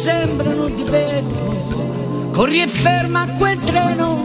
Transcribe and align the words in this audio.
sembrano 0.00 0.70
di 0.70 0.82
vetro. 0.84 2.30
Corri 2.32 2.62
e 2.62 2.68
ferma 2.68 3.28
quel 3.36 3.58
treno, 3.58 4.24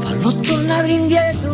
fallo 0.00 0.40
tornare 0.40 0.90
indietro. 0.90 1.51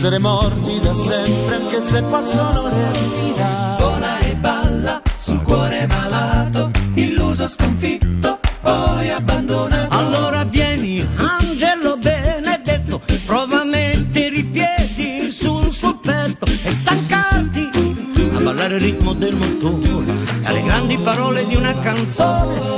Essere 0.00 0.18
morti 0.18 0.80
da 0.80 0.94
sempre 0.94 1.56
anche 1.56 1.82
se 1.82 2.02
possono 2.04 2.70
respirare 2.70 3.82
vola 3.82 4.18
e 4.20 4.34
balla 4.34 5.02
sul 5.14 5.42
cuore 5.42 5.86
malato, 5.88 6.70
illuso 6.94 7.46
sconfitto, 7.46 8.38
poi 8.62 9.10
abbandonato. 9.10 9.94
Allora 9.94 10.44
vieni, 10.44 11.06
angelo 11.16 11.98
benedetto, 11.98 13.02
prova 13.26 13.60
a 13.60 13.64
mettere 13.64 14.36
i 14.36 14.44
piedi 14.44 15.30
sul 15.30 15.70
suo 15.70 15.98
petto 15.98 16.46
e 16.46 16.72
stancarti 16.72 17.68
a 18.36 18.40
ballare 18.40 18.76
il 18.76 18.80
ritmo 18.80 19.12
del 19.12 19.34
motore, 19.34 20.12
e 20.42 20.46
alle 20.46 20.62
grandi 20.62 20.96
parole 20.96 21.44
di 21.44 21.56
una 21.56 21.78
canzone 21.78 22.69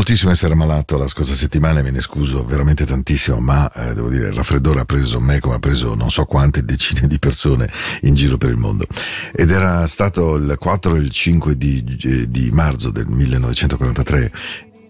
moltissimo 0.00 0.30
essere 0.30 0.54
malato 0.54 0.96
la 0.96 1.06
scorsa 1.06 1.34
settimana, 1.34 1.82
me 1.82 1.90
ne 1.90 2.00
scuso 2.00 2.42
veramente 2.42 2.86
tantissimo, 2.86 3.38
ma 3.38 3.70
eh, 3.70 3.92
devo 3.92 4.08
dire 4.08 4.28
il 4.28 4.32
raffreddore 4.32 4.80
ha 4.80 4.84
preso 4.86 5.20
me 5.20 5.40
come 5.40 5.56
ha 5.56 5.58
preso 5.58 5.94
non 5.94 6.10
so 6.10 6.24
quante 6.24 6.64
decine 6.64 7.06
di 7.06 7.18
persone 7.18 7.70
in 8.02 8.14
giro 8.14 8.38
per 8.38 8.48
il 8.48 8.56
mondo. 8.56 8.86
Ed 9.30 9.50
era 9.50 9.86
stato 9.86 10.36
il 10.36 10.56
4 10.58 10.96
e 10.96 10.98
il 11.00 11.10
5 11.10 11.54
di, 11.54 11.98
eh, 12.04 12.30
di 12.30 12.50
marzo 12.50 12.90
del 12.90 13.08
1943 13.08 14.32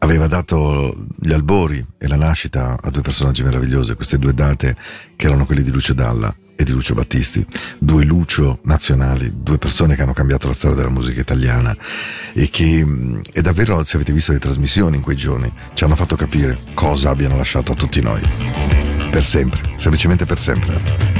aveva 0.00 0.26
dato 0.26 1.06
gli 1.18 1.32
albori 1.32 1.84
e 1.98 2.08
la 2.08 2.16
nascita 2.16 2.78
a 2.80 2.90
due 2.90 3.02
personaggi 3.02 3.42
meravigliosi, 3.42 3.94
queste 3.94 4.18
due 4.18 4.34
date 4.34 4.76
che 5.16 5.26
erano 5.26 5.46
quelle 5.46 5.62
di 5.62 5.70
Lucio 5.70 5.94
Dalla 5.94 6.34
e 6.56 6.64
di 6.64 6.72
Lucio 6.72 6.94
Battisti, 6.94 7.44
due 7.78 8.04
Lucio 8.04 8.60
nazionali, 8.64 9.32
due 9.42 9.56
persone 9.56 9.96
che 9.96 10.02
hanno 10.02 10.12
cambiato 10.12 10.46
la 10.46 10.52
storia 10.52 10.76
della 10.76 10.90
musica 10.90 11.20
italiana 11.20 11.74
e 12.34 12.50
che 12.50 12.84
mh, 12.84 13.22
e 13.32 13.40
davvero 13.40 13.82
se 13.84 13.96
avete 13.96 14.12
visto 14.12 14.32
le 14.32 14.38
trasmissioni 14.38 14.96
in 14.96 15.02
quei 15.02 15.16
giorni 15.16 15.50
ci 15.74 15.84
hanno 15.84 15.94
fatto 15.94 16.16
capire 16.16 16.58
cosa 16.74 17.10
abbiano 17.10 17.36
lasciato 17.36 17.72
a 17.72 17.74
tutti 17.74 18.00
noi. 18.00 18.20
Per 19.10 19.24
sempre, 19.24 19.60
semplicemente 19.76 20.26
per 20.26 20.38
sempre. 20.38 21.19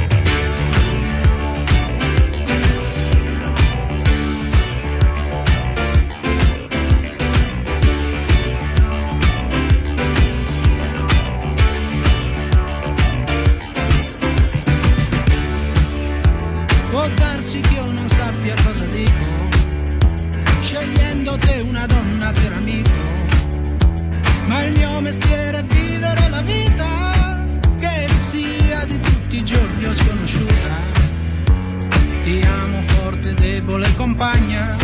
Compagna, 34.21 34.77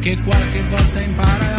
che 0.00 0.18
qualche 0.22 0.60
volta 0.68 1.00
impara 1.00 1.57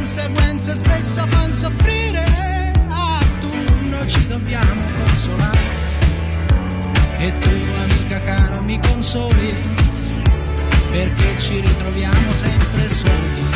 conseguenze 0.00 0.74
spesso 0.74 1.26
fanno 1.26 1.52
soffrire, 1.52 2.24
a 2.88 3.18
turno 3.38 4.06
ci 4.06 4.26
dobbiamo 4.28 4.80
consolare. 4.98 5.58
E 7.18 7.38
tu, 7.38 7.50
amica 7.82 8.18
cara, 8.20 8.62
mi 8.62 8.80
consoli, 8.80 9.54
perché 10.90 11.38
ci 11.38 11.60
ritroviamo 11.60 12.32
sempre 12.32 12.88
soli. 12.88 13.49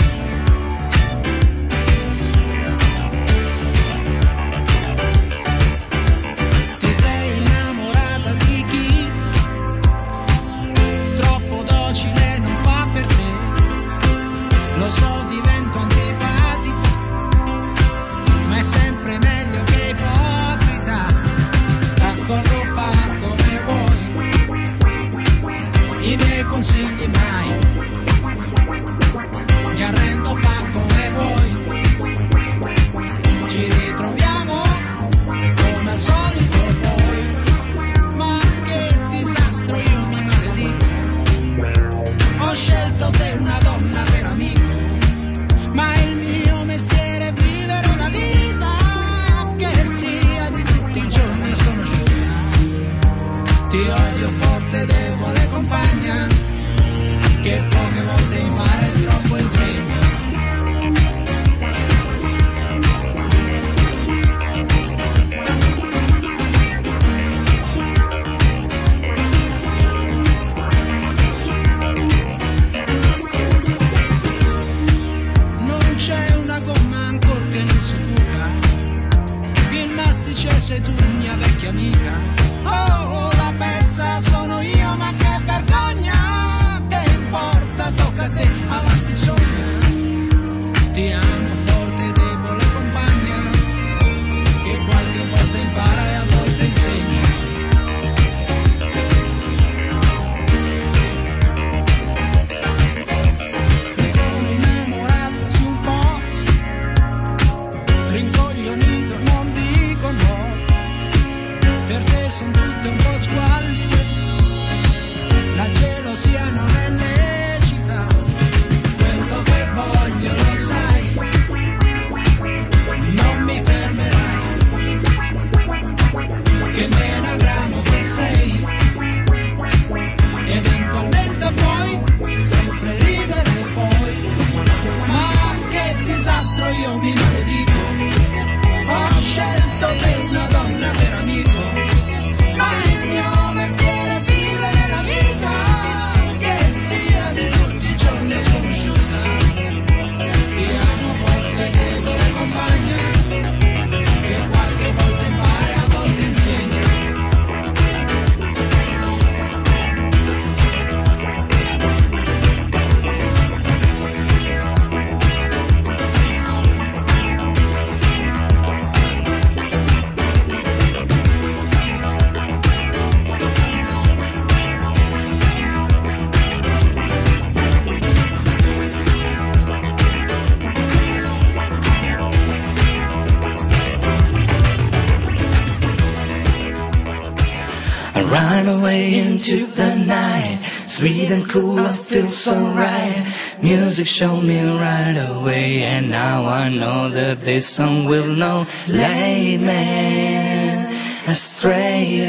Way 188.84 189.18
into 189.18 189.64
the 189.64 189.96
night. 189.96 190.58
Sweet 190.86 191.30
and 191.30 191.48
cool, 191.48 191.78
I 191.78 191.92
feel 191.92 192.26
so 192.26 192.54
right. 192.54 193.24
Music 193.62 194.06
showed 194.06 194.42
me 194.42 194.60
right 194.60 195.16
away, 195.30 195.84
and 195.84 196.10
now 196.10 196.44
I 196.44 196.68
know 196.68 197.08
that 197.08 197.40
this 197.40 197.66
song 197.66 198.04
will 198.04 198.26
know. 198.26 198.66
Lay 198.86 199.56
man 199.56 200.92
astray. 201.26 202.28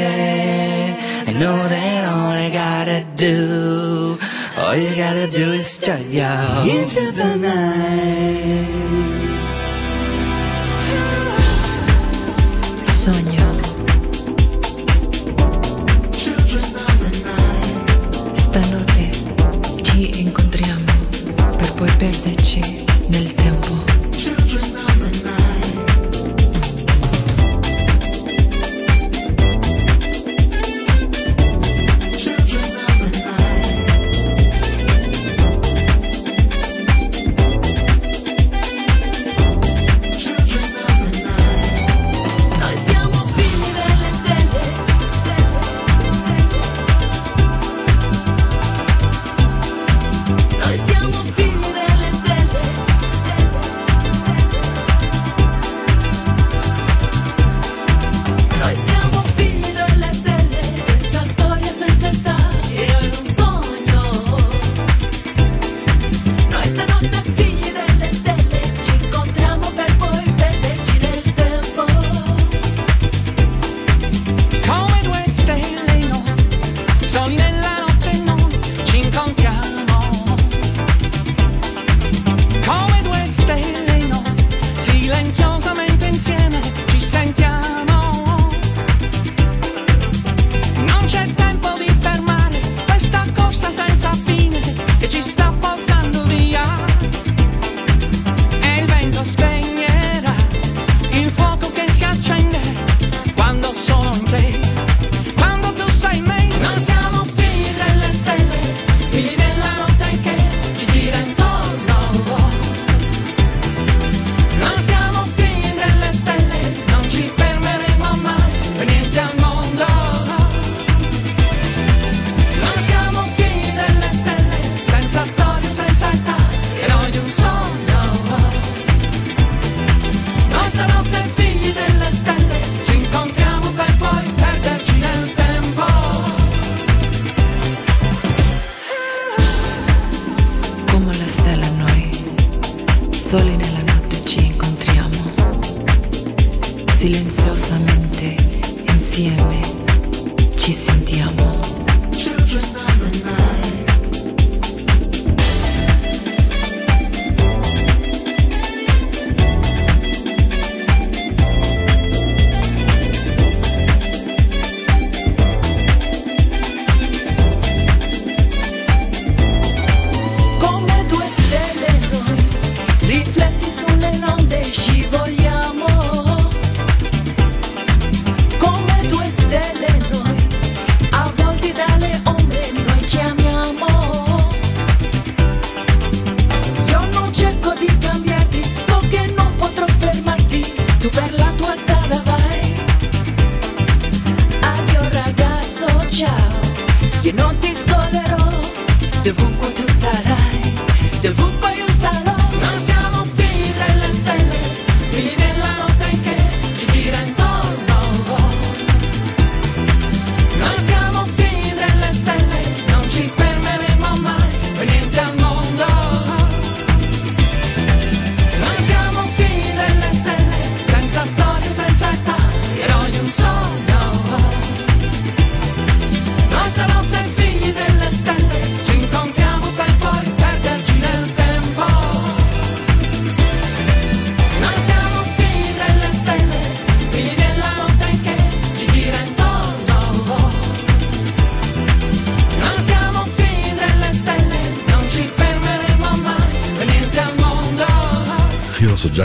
I 1.26 1.32
know 1.34 1.58
that 1.68 2.04
all 2.08 2.30
I 2.30 2.48
gotta 2.48 3.04
do, 3.16 4.18
all 4.58 4.74
you 4.74 4.96
gotta 4.96 5.28
do 5.28 5.50
is 5.50 5.78
shut 5.78 6.06
you 6.06 6.24
into 6.80 7.12
the 7.12 7.36
night. 7.36 8.75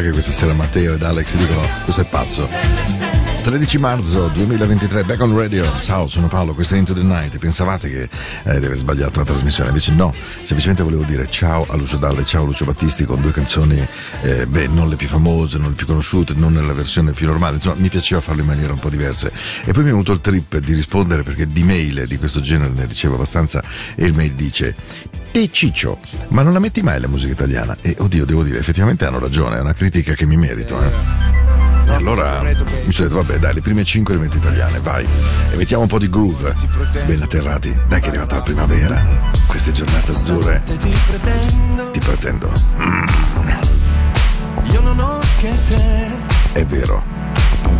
che 0.02 0.12
questa 0.12 0.32
sera 0.32 0.54
Matteo 0.54 0.96
ed 0.96 1.04
Alex 1.04 1.36
dicono 1.36 1.62
questo 1.84 2.02
è 2.02 2.06
pazzo. 2.06 3.20
13 3.42 3.80
marzo 3.80 4.28
2023, 4.28 5.04
back 5.04 5.20
on 5.22 5.36
radio. 5.36 5.66
Ciao, 5.80 6.08
sono 6.08 6.28
Paolo, 6.28 6.54
questo 6.54 6.76
è 6.76 6.78
Into 6.78 6.94
the 6.94 7.02
Night. 7.02 7.40
Pensavate 7.40 7.90
che 7.90 8.04
eh, 8.04 8.60
di 8.60 8.66
aver 8.66 8.78
sbagliato 8.78 9.20
la 9.20 9.26
trasmissione, 9.26 9.70
invece 9.70 9.94
no. 9.94 10.14
Semplicemente 10.44 10.84
volevo 10.84 11.04
dire 11.04 11.28
ciao 11.28 11.66
a 11.68 11.76
Lucio 11.76 11.98
Dalle, 11.98 12.24
ciao 12.24 12.44
a 12.44 12.46
Lucio 12.46 12.66
Battisti 12.66 13.04
con 13.04 13.20
due 13.20 13.32
canzoni, 13.32 13.86
eh, 14.22 14.46
beh, 14.46 14.68
non 14.68 14.90
le 14.90 14.96
più 14.96 15.08
famose, 15.08 15.58
non 15.58 15.70
le 15.70 15.76
più 15.76 15.88
conosciute, 15.88 16.36
non 16.36 16.54
nella 16.54 16.74
versione 16.74 17.14
più 17.14 17.26
normale. 17.26 17.56
Insomma, 17.56 17.76
mi 17.80 17.90
piaceva 17.90 18.22
farlo 18.22 18.42
in 18.42 18.48
maniera 18.48 18.74
un 18.74 18.80
po' 18.80 18.90
diversa. 18.90 19.28
E 19.28 19.72
poi 19.72 19.82
mi 19.82 19.90
è 19.90 19.92
venuto 19.92 20.12
il 20.12 20.22
trip 20.22 20.58
di 20.60 20.74
rispondere 20.74 21.24
perché 21.24 21.48
di 21.48 21.64
mail 21.64 22.06
di 22.08 22.18
questo 22.18 22.42
genere 22.42 22.72
ne 22.74 22.86
ricevo 22.86 23.16
abbastanza. 23.16 23.64
E 23.96 24.06
il 24.06 24.14
mail 24.14 24.34
dice: 24.34 24.76
e 25.32 25.50
Ciccio, 25.52 26.00
ma 26.30 26.44
non 26.44 26.54
la 26.54 26.60
metti 26.60 26.82
mai 26.82 27.00
la 27.00 27.08
musica 27.08 27.32
italiana? 27.32 27.78
E 27.82 27.96
oddio, 28.00 28.26
devo 28.26 28.44
dire, 28.44 28.60
effettivamente 28.60 29.06
hanno 29.06 29.20
ragione, 29.20 29.58
è 29.58 29.62
una 29.62 29.74
critica 29.74 30.14
che 30.14 30.26
mi 30.26 30.36
merito. 30.36 30.82
Eh. 30.82 30.92
E 31.88 31.94
allora 31.94 32.42
mi 32.42 32.92
sono 32.92 33.08
detto, 33.08 33.22
vabbè, 33.22 33.40
dai, 33.40 33.54
le 33.54 33.62
prime 33.62 33.84
5 33.84 34.14
le 34.14 34.20
metto 34.20 34.38
italiane, 34.38 34.80
vai. 34.80 35.08
E 35.50 35.56
mettiamo 35.56 35.84
un 35.84 35.88
po' 35.88 36.00
di 36.00 36.10
groove. 36.10 36.56
Ben 37.06 37.22
atterrati, 37.22 37.76
dai 37.88 38.00
che 38.00 38.08
è 38.08 38.10
arrivata 38.10 38.36
la 38.36 38.42
primavera. 38.42 39.06
Queste 39.48 39.72
giornate 39.72 40.12
azzurre. 40.12 40.62
Ti 40.64 42.00
pretendo. 42.00 42.52
Io 44.64 44.82
non 44.82 45.00
ho 45.00 45.20
che 45.40 45.52
te. 45.68 46.60
È 46.60 46.66
vero. 46.66 47.04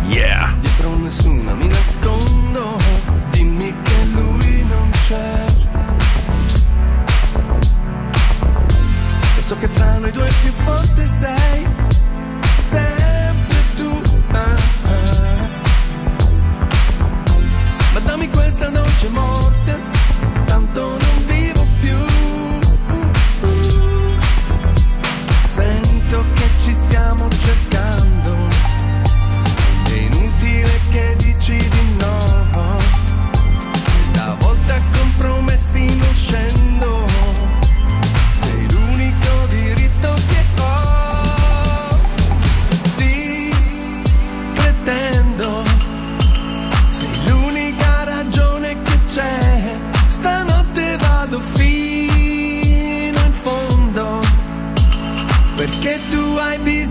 Yeah. 0.08 0.54
Dietro 0.60 0.96
nessuna 0.96 1.54
mi 1.54 1.68
nascondo. 1.68 2.76
Dimmi 3.30 3.74
che 3.82 4.04
lui 4.12 4.64
non 4.68 4.90
c'è. 4.90 5.51
So 9.52 9.58
che 9.58 9.68
fra 9.68 9.98
noi 9.98 10.10
due 10.12 10.30
più 10.42 10.52
forte 10.52 11.06
sei. 11.06 11.66
Sempre 12.56 13.56
tu. 13.76 14.02
ah, 14.32 14.56
ah. 14.84 15.48
Ma 17.92 18.00
dammi 18.00 18.28
questa 18.30 18.68
dolce 18.68 19.08
morte. 19.08 20.01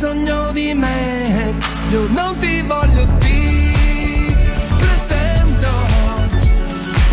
Bisogno 0.01 0.51
di 0.51 0.73
me. 0.73 1.53
Io 1.91 2.07
non 2.09 2.35
ti 2.37 2.63
voglio 2.63 3.05
ti 3.19 4.35
pretendo. 4.79 5.69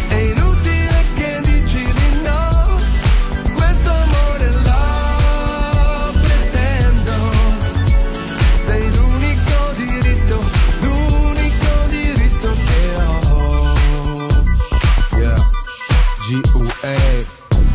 È 0.09 0.14
inutile 0.14 1.04
che 1.12 1.40
dici 1.42 1.85
di 1.85 2.21
no. 2.25 2.78
Questo 3.52 3.90
amore 3.90 4.52
lo 4.52 6.12
pretendo. 6.23 7.12
Sei 8.54 8.90
l'unico 8.97 9.73
diritto, 9.76 10.50
l'unico 10.80 11.87
diritto 11.88 12.52
che 12.52 13.02
ho. 13.02 13.76
Yeah. 15.18 15.45
G.U.A. 16.26 16.97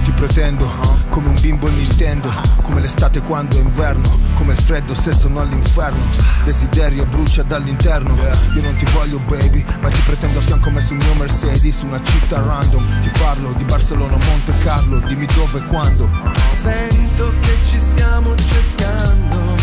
Ti 0.05 0.11
pretendo 0.13 0.67
come 1.09 1.27
un 1.27 1.39
bimbo 1.39 1.67
in 1.67 1.75
Nintendo 1.75 2.33
Come 2.63 2.81
l'estate 2.81 3.21
quando 3.21 3.55
è 3.55 3.59
inverno 3.59 4.22
Come 4.35 4.53
il 4.53 4.59
freddo 4.59 4.93
se 4.93 5.11
sono 5.11 5.39
all'inferno 5.39 6.03
Desiderio 6.43 7.05
brucia 7.05 7.43
dall'interno 7.43 8.15
Io 8.55 8.61
non 8.61 8.75
ti 8.75 8.85
voglio 8.93 9.19
baby 9.19 9.63
Ma 9.81 9.89
ti 9.89 9.99
pretendo 10.05 10.39
a 10.39 10.41
fianco 10.41 10.69
me 10.69 10.81
sul 10.81 10.97
mio 10.97 11.13
Mercedes 11.15 11.81
Una 11.81 12.01
città 12.03 12.41
random 12.41 12.99
Ti 13.01 13.11
parlo 13.19 13.53
di 13.53 13.63
Barcellona 13.63 14.17
Monte 14.17 14.53
Carlo 14.63 14.99
Dimmi 14.99 15.25
dove 15.27 15.59
e 15.59 15.63
quando 15.65 16.09
Sento 16.49 17.33
che 17.41 17.57
ci 17.65 17.79
stiamo 17.79 18.35
cercando. 18.35 19.55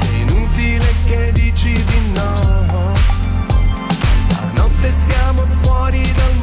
È 0.00 0.14
inutile 0.14 0.94
che 1.04 1.32
dici 1.32 1.72
di 1.72 2.12
no. 2.14 2.92
Stanotte 4.14 4.92
siamo 4.92 5.46
fuori 5.46 6.02
dal 6.02 6.32
mondo. 6.34 6.41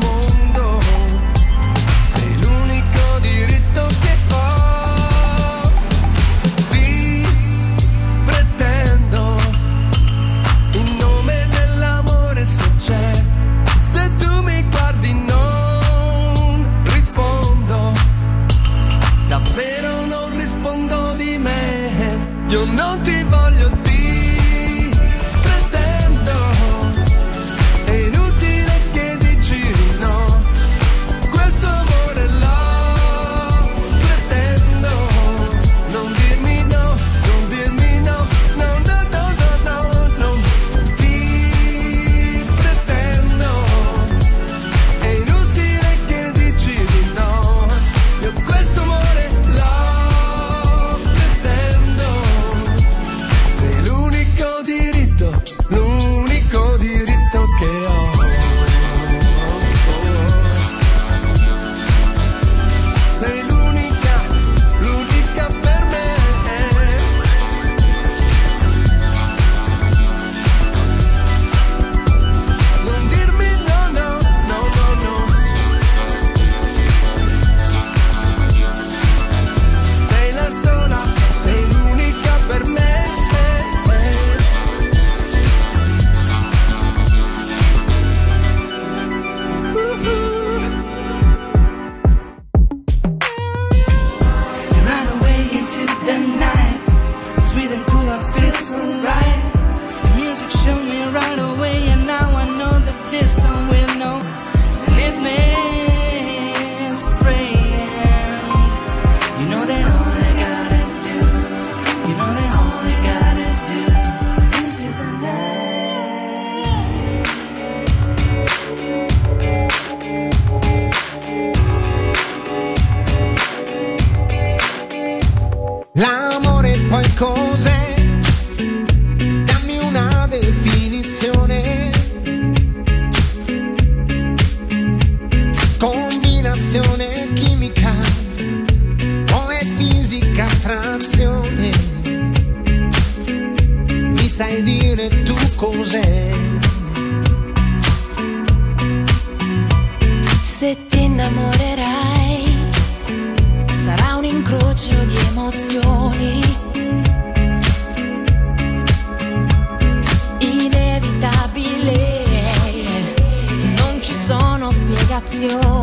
canción. 165.39 165.78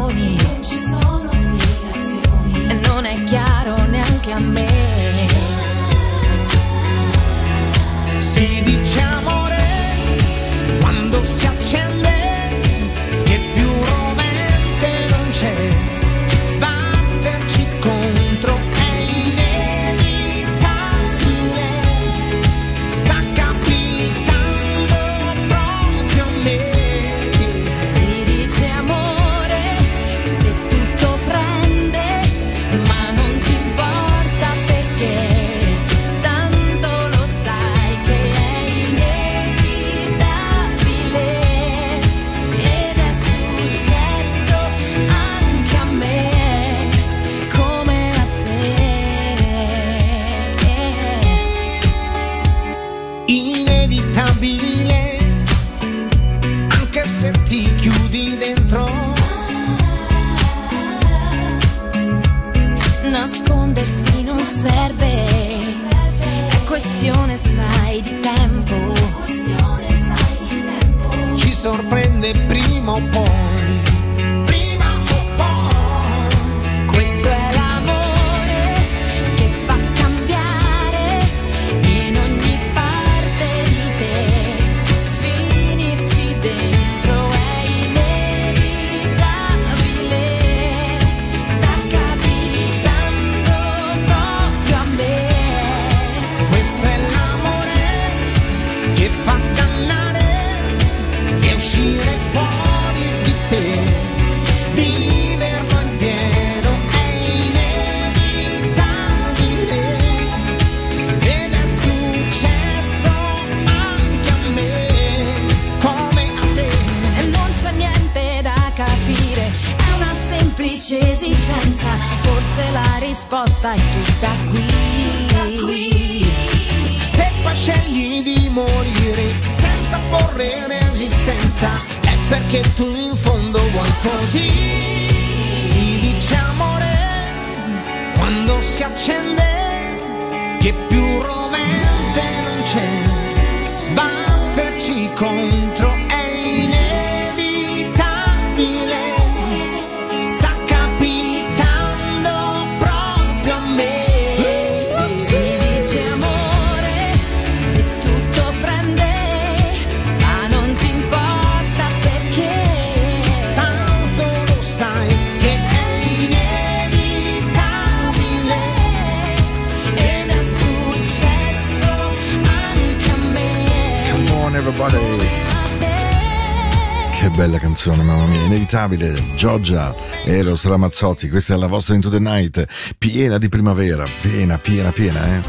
Jackson, 177.86 178.04
mamma 178.04 178.26
mia, 178.26 178.42
inevitabile, 178.42 179.14
Giorgia, 179.36 179.94
Eros 180.24 180.66
Ramazzotti, 180.66 181.28
questa 181.28 181.54
è 181.54 181.56
la 181.56 181.68
vostra 181.68 181.94
Into 181.94 182.10
the 182.10 182.18
Night, 182.18 182.66
piena 182.98 183.38
di 183.38 183.48
primavera, 183.48 184.04
piena, 184.20 184.58
piena, 184.58 184.90
piena, 184.90 185.24
eh? 185.24 185.40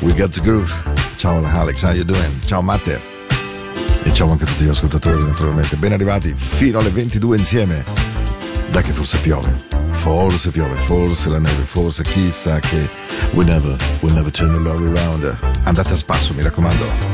We 0.00 0.14
got 0.14 0.30
the 0.30 0.40
groove. 0.40 0.72
Ciao 1.16 1.44
Alex, 1.44 1.82
how 1.82 1.92
you 1.92 2.04
doing? 2.04 2.44
Ciao 2.46 2.62
Matte. 2.62 2.98
E 4.02 4.12
ciao 4.14 4.30
anche 4.30 4.44
a 4.44 4.46
tutti 4.46 4.64
gli 4.64 4.68
ascoltatori, 4.68 5.22
naturalmente. 5.22 5.76
Ben 5.76 5.92
arrivati 5.92 6.32
fino 6.34 6.78
alle 6.78 6.88
22 6.88 7.36
insieme. 7.36 7.84
Da 8.70 8.80
che 8.80 8.92
forse 8.92 9.18
piove. 9.18 9.64
Forse 9.90 10.50
piove, 10.50 10.76
forse 10.76 11.28
la 11.28 11.38
neve, 11.38 11.62
forse 11.64 12.02
chissà 12.02 12.60
che... 12.60 12.88
We 13.32 13.44
never, 13.44 13.76
we 14.00 14.10
never 14.10 14.30
turn 14.30 14.52
the 14.52 14.58
log 14.58 14.96
around. 14.96 15.36
Andate 15.64 15.92
a 15.92 15.96
spasso, 15.96 16.32
mi 16.32 16.42
raccomando. 16.42 17.13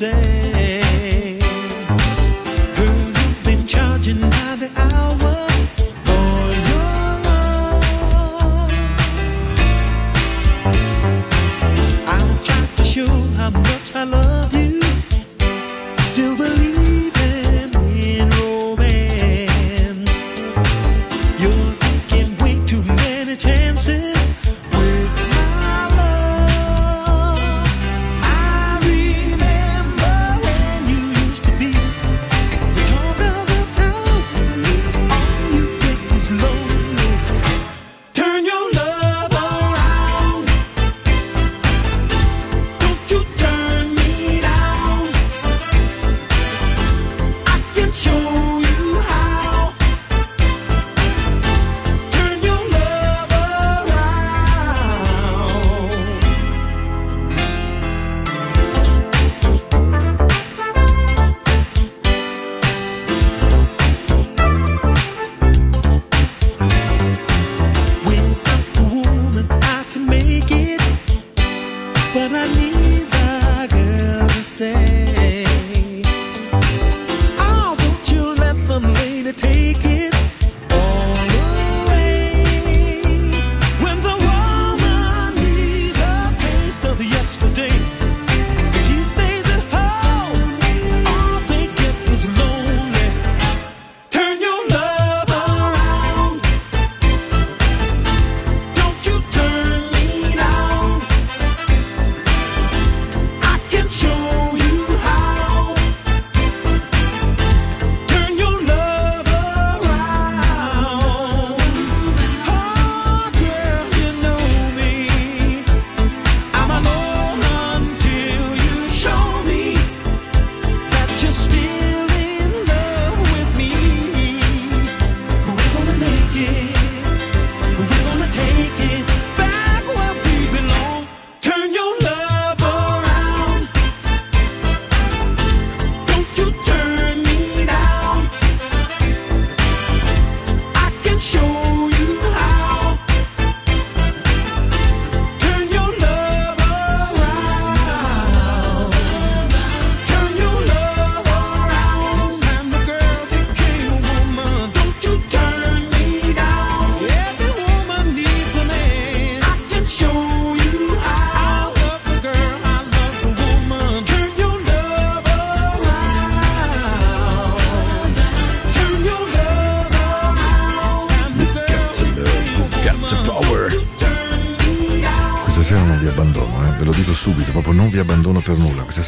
day. 0.00 0.29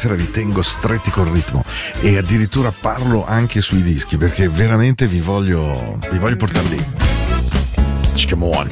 Sera 0.03 0.15
vi 0.15 0.29
tengo 0.29 0.61
stretti 0.61 1.11
col 1.11 1.27
ritmo 1.27 1.63
e 2.01 2.17
addirittura 2.17 2.73
parlo 2.77 3.25
anche 3.25 3.61
sui 3.61 3.81
dischi 3.81 4.17
perché 4.17 4.49
veramente 4.49 5.07
vi 5.07 5.21
voglio, 5.21 5.97
vi 6.11 6.17
voglio 6.19 6.35
portare 6.35 6.67
lì. 6.67 6.85
Come 8.29 8.45
on. 8.53 8.69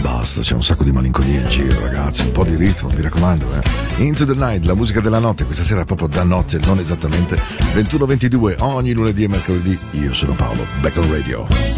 Basta, 0.00 0.42
c'è 0.42 0.54
un 0.54 0.62
sacco 0.62 0.84
di 0.84 0.92
malinconia 0.92 1.40
in 1.40 1.48
giro, 1.48 1.80
ragazzi. 1.80 2.22
Un 2.22 2.30
po' 2.30 2.44
di 2.44 2.54
ritmo, 2.54 2.88
mi 2.94 3.02
raccomando, 3.02 3.46
eh. 3.52 4.04
Into 4.04 4.24
the 4.24 4.34
Night, 4.34 4.64
la 4.64 4.76
musica 4.76 5.00
della 5.00 5.18
notte, 5.18 5.44
questa 5.44 5.64
sera 5.64 5.84
proprio 5.84 6.06
da 6.06 6.22
notte, 6.22 6.60
non 6.60 6.78
esattamente. 6.78 7.36
21-22, 7.74 8.56
ogni 8.60 8.92
lunedì 8.92 9.24
e 9.24 9.28
mercoledì. 9.28 9.76
Io 9.92 10.12
sono 10.12 10.34
Paolo, 10.34 10.64
back 10.80 10.96
on 10.98 11.10
radio. 11.10 11.77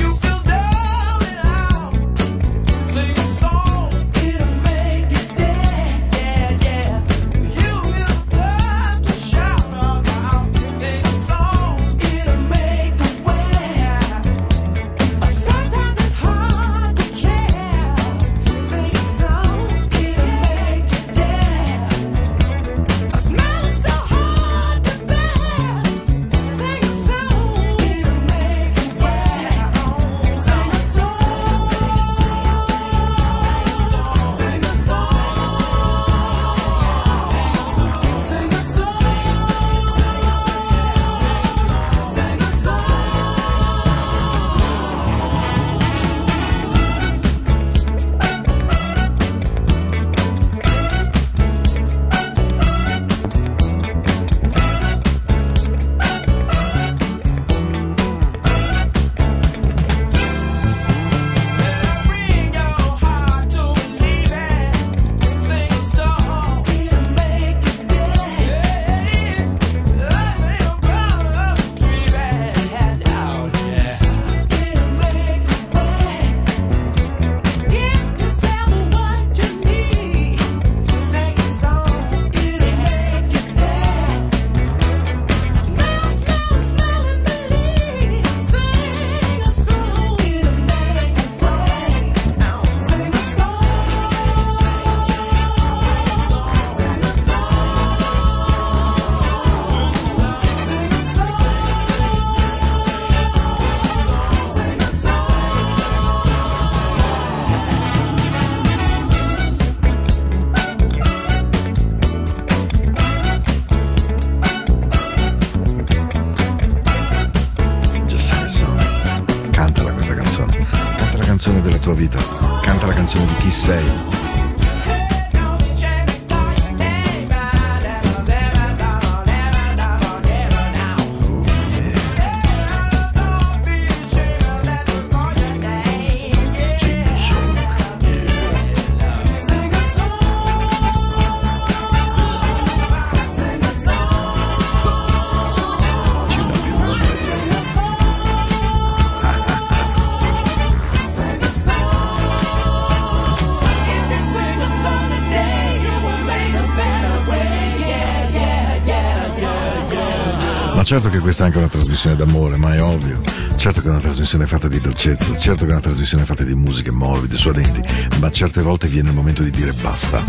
Certo 160.90 161.08
che 161.08 161.20
questa 161.20 161.44
è 161.44 161.46
anche 161.46 161.58
una 161.58 161.68
trasmissione 161.68 162.16
d'amore, 162.16 162.56
ma 162.56 162.74
è 162.74 162.82
ovvio. 162.82 163.22
Certo 163.54 163.80
che 163.80 163.86
è 163.86 163.90
una 163.90 164.00
trasmissione 164.00 164.44
fatta 164.44 164.66
di 164.66 164.80
dolcezza, 164.80 165.36
certo 165.36 165.64
che 165.64 165.70
è 165.70 165.74
una 165.74 165.80
trasmissione 165.80 166.24
fatta 166.24 166.42
di 166.42 166.52
musiche 166.56 166.90
morbide, 166.90 167.36
suadenti, 167.36 167.80
ma 168.18 168.28
certe 168.32 168.60
volte 168.60 168.88
viene 168.88 169.10
il 169.10 169.14
momento 169.14 169.44
di 169.44 169.52
dire 169.52 169.70
basta. 169.70 170.20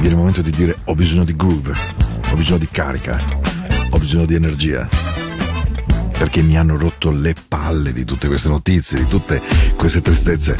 Viene 0.00 0.08
il 0.08 0.16
momento 0.16 0.42
di 0.42 0.50
dire 0.50 0.76
ho 0.86 0.96
bisogno 0.96 1.22
di 1.22 1.36
groove, 1.36 1.72
ho 2.28 2.34
bisogno 2.34 2.58
di 2.58 2.68
carica, 2.68 3.20
ho 3.90 3.98
bisogno 3.98 4.26
di 4.26 4.34
energia. 4.34 4.88
Perché 6.18 6.42
mi 6.42 6.58
hanno 6.58 6.76
rotto 6.76 7.12
le 7.12 7.36
palle 7.46 7.92
di 7.92 8.04
tutte 8.04 8.26
queste 8.26 8.48
notizie, 8.48 8.98
di 8.98 9.06
tutte 9.06 9.40
queste 9.76 10.02
tristezze. 10.02 10.58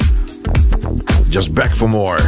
Just 1.27 1.51
back 1.51 1.75
for 1.75 1.89
more. 1.89 2.23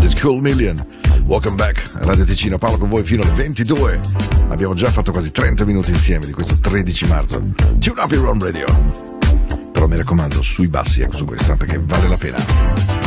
The 0.00 0.18
Cool 0.18 0.40
Million. 0.40 0.97
Welcome 1.28 1.56
back. 1.56 1.90
Radio 2.04 2.24
Ticino, 2.24 2.56
Paolo 2.56 2.78
con 2.78 2.88
voi 2.88 3.04
fino 3.04 3.22
alle 3.22 3.32
22. 3.32 4.00
Abbiamo 4.48 4.72
già 4.72 4.90
fatto 4.90 5.12
quasi 5.12 5.30
30 5.30 5.66
minuti 5.66 5.90
insieme 5.90 6.24
di 6.24 6.32
questo 6.32 6.58
13 6.58 7.06
marzo. 7.06 7.38
Tune 7.78 8.00
up 8.00 8.10
your 8.10 8.28
own 8.28 8.40
radio. 8.40 8.64
Però 9.70 9.86
mi 9.86 9.96
raccomando, 9.96 10.40
sui 10.40 10.68
bassi, 10.68 11.02
ecco 11.02 11.16
su 11.18 11.26
questa, 11.26 11.54
perché 11.54 11.78
vale 11.78 12.08
la 12.08 12.16
pena. 12.16 12.97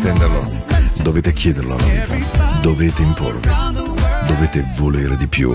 Pretenderlo, 0.00 0.40
dovete 1.02 1.32
chiederlo 1.32 1.74
alla 1.74 1.84
vita, 1.84 2.16
dovete 2.62 3.02
imporvi, 3.02 3.48
dovete 4.26 4.64
volere 4.76 5.16
di 5.16 5.26
più. 5.26 5.54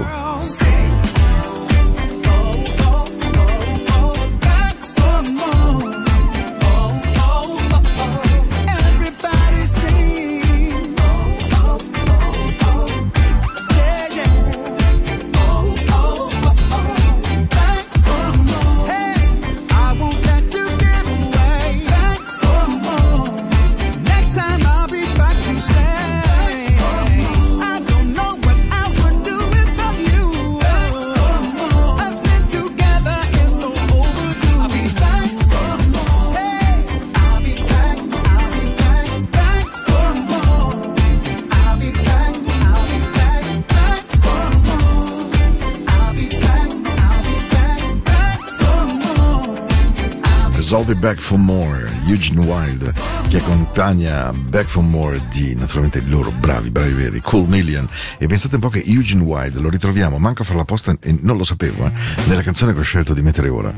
I'll 50.86 50.94
be 50.94 51.00
back 51.00 51.18
for 51.18 51.40
more, 51.40 51.90
Eugene 52.06 52.46
Wild, 52.46 52.94
che 53.30 53.38
accompagna 53.38 54.32
Back 54.32 54.68
for 54.68 54.84
More 54.84 55.20
di 55.32 55.56
naturalmente 55.56 56.00
loro 56.06 56.30
bravi, 56.30 56.70
bravi 56.70 56.94
veri, 56.94 57.22
Cool 57.22 57.48
Million. 57.48 57.88
E 58.20 58.28
pensate 58.28 58.56
un 58.56 58.62
po' 58.62 58.70
che 58.70 58.84
Eugene 58.86 59.24
Wild 59.24 59.58
lo 59.58 59.70
ritroviamo, 59.70 60.20
manco 60.20 60.44
a 60.44 60.46
fare 60.46 60.58
la 60.60 60.66
posta, 60.66 60.96
e 61.02 61.18
non 61.22 61.38
lo 61.38 61.44
sapevo, 61.44 61.88
eh, 61.88 61.92
nella 62.28 62.44
canzone 62.44 62.72
che 62.74 62.82
ho 62.82 62.84
scelto 62.84 63.16
di 63.16 63.24
mettere 63.24 63.50
ora. 63.50 63.74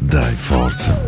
Dai, 0.00 0.34
forza. 0.34 1.00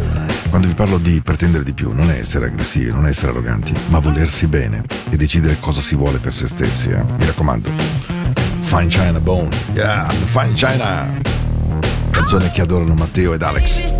Quando 0.50 0.68
vi 0.68 0.74
parlo 0.74 0.98
di 0.98 1.20
pretendere 1.20 1.64
di 1.64 1.72
più, 1.72 1.90
non 1.90 2.08
è 2.12 2.18
essere 2.18 2.46
aggressivi, 2.46 2.92
non 2.92 3.06
è 3.06 3.08
essere 3.08 3.32
arroganti, 3.32 3.74
ma 3.88 3.98
volersi 3.98 4.46
bene 4.46 4.84
e 5.10 5.16
decidere 5.16 5.56
cosa 5.58 5.80
si 5.80 5.96
vuole 5.96 6.18
per 6.18 6.32
se 6.32 6.46
stessi, 6.46 6.90
eh. 6.90 7.02
Mi 7.02 7.26
raccomando. 7.26 7.70
Fine 8.60 8.86
China 8.86 9.18
Bone, 9.18 9.48
yeah, 9.74 10.08
Fine 10.08 10.52
China. 10.52 11.08
Canzone 12.10 12.52
che 12.52 12.60
adorano 12.60 12.94
Matteo 12.94 13.34
ed 13.34 13.42
Alex. 13.42 13.99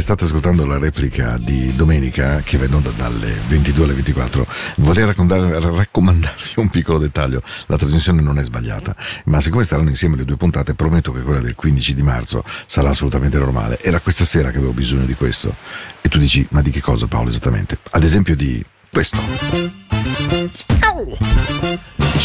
Se 0.00 0.06
state 0.06 0.24
ascoltando 0.24 0.64
la 0.64 0.78
replica 0.78 1.36
di 1.36 1.74
domenica, 1.76 2.40
che 2.40 2.56
va 2.56 2.64
in 2.64 2.72
onda 2.72 2.90
dalle 2.90 3.30
22 3.48 3.84
alle 3.84 3.92
24, 3.94 4.46
vorrei 4.76 5.04
raccomandarvi 5.04 6.54
un 6.56 6.70
piccolo 6.70 6.98
dettaglio. 6.98 7.42
La 7.66 7.76
trasmissione 7.76 8.22
non 8.22 8.38
è 8.38 8.42
sbagliata, 8.42 8.96
ma 9.26 9.40
siccome 9.40 9.64
staranno 9.64 9.90
insieme 9.90 10.16
le 10.16 10.24
due 10.24 10.36
puntate, 10.36 10.74
prometto 10.74 11.12
che 11.12 11.20
quella 11.20 11.40
del 11.40 11.54
15 11.54 11.94
di 11.94 12.02
marzo 12.02 12.42
sarà 12.66 12.88
assolutamente 12.90 13.38
normale. 13.38 13.78
Era 13.82 14.00
questa 14.00 14.24
sera 14.24 14.50
che 14.50 14.56
avevo 14.56 14.72
bisogno 14.72 15.04
di 15.04 15.14
questo. 15.14 15.54
E 16.00 16.08
tu 16.08 16.18
dici, 16.18 16.46
ma 16.50 16.62
di 16.62 16.70
che 16.70 16.80
cosa 16.80 17.06
Paolo 17.06 17.28
esattamente? 17.28 17.78
Ad 17.90 18.02
esempio 18.02 18.34
di 18.34 18.64
questo. 18.90 19.18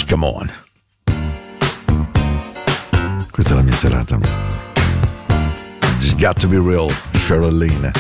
Come 0.08 0.26
on. 0.26 0.52
Questa 3.32 3.52
è 3.52 3.56
la 3.56 3.62
mia 3.64 3.76
serata. 3.76 4.18
It's 5.98 6.16
got 6.16 6.40
to 6.40 6.48
be 6.48 6.58
real, 6.58 6.90
Cherylina. 7.26 7.92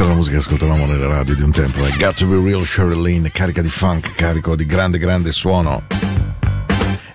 Questa 0.00 0.16
era 0.16 0.18
la 0.18 0.26
musica 0.26 0.36
che 0.38 0.56
ascoltavamo 0.56 0.86
nelle 0.86 1.06
radio 1.06 1.34
di 1.34 1.42
un 1.42 1.50
tempo. 1.50 1.84
È 1.84 1.90
Got 1.90 2.14
to 2.14 2.26
be 2.26 2.42
real 2.42 2.64
Cheryl 2.64 3.02
Lynn, 3.02 3.26
carica 3.30 3.60
di 3.60 3.68
funk, 3.68 4.14
carico 4.14 4.56
di 4.56 4.64
grande, 4.64 4.96
grande 4.96 5.30
suono. 5.30 5.82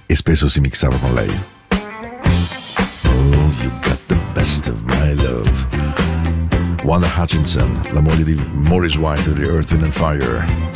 E 0.05 0.15
spesso 0.15 0.47
si 0.49 0.59
mixava 0.59 0.95
con 0.97 1.15
lei. 1.15 1.27
Oh, 1.69 3.51
you 3.59 3.71
got 3.81 3.97
the 4.05 4.15
best 4.35 4.67
of 4.67 4.75
my 4.83 5.15
love. 5.15 5.49
Wanda 6.83 7.07
Hutchinson, 7.17 7.79
la 7.89 8.01
moglie 8.01 8.23
di 8.23 8.39
Maurice 8.51 8.99
White 8.99 9.33
degli 9.33 9.45
Earth 9.45 9.71
Wind 9.71 9.81
and 9.81 9.91
Fire. 9.91 10.74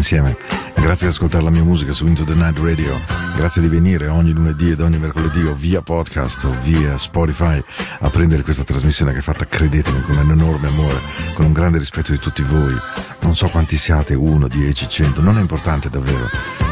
Insieme, 0.00 0.34
grazie 0.76 1.06
di 1.06 1.12
ascoltare 1.12 1.44
la 1.44 1.50
mia 1.50 1.62
musica 1.62 1.92
su 1.92 2.06
Into 2.06 2.24
the 2.24 2.34
Night 2.34 2.58
Radio, 2.58 2.98
grazie 3.36 3.60
di 3.60 3.68
venire 3.68 4.08
ogni 4.08 4.32
lunedì 4.32 4.70
ed 4.70 4.80
ogni 4.80 4.98
mercoledì 4.98 5.44
o 5.44 5.54
via 5.54 5.82
podcast 5.82 6.44
o 6.44 6.56
via 6.62 6.96
Spotify 6.96 7.62
a 8.00 8.08
prendere 8.08 8.42
questa 8.42 8.64
trasmissione 8.64 9.12
che 9.12 9.18
è 9.18 9.22
fatta, 9.22 9.44
credetemi, 9.44 10.00
con 10.00 10.16
un 10.16 10.30
enorme 10.30 10.68
amore, 10.68 10.96
con 11.34 11.44
un 11.44 11.52
grande 11.52 11.78
rispetto 11.78 12.12
di 12.12 12.18
tutti 12.18 12.42
voi. 12.42 12.74
Non 13.20 13.36
so 13.36 13.48
quanti 13.48 13.76
siate, 13.76 14.14
uno, 14.14 14.48
dieci, 14.48 14.88
cento, 14.88 15.20
non 15.20 15.36
è 15.36 15.40
importante 15.42 15.90
davvero. 15.90 16.28